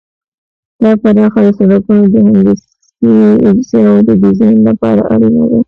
دا 0.81 0.91
برخه 1.03 1.39
د 1.45 1.47
سرکونو 1.57 2.03
د 2.13 2.15
هندسي 2.27 3.11
اجزاوو 3.49 4.05
د 4.07 4.09
ډیزاین 4.23 4.57
لپاره 4.69 5.01
اړینه 5.13 5.43
ده 5.49 5.59